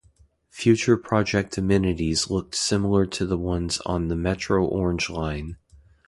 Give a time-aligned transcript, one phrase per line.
[0.49, 5.57] Future project amenities looked similar to the ones on the Metro Orange Line.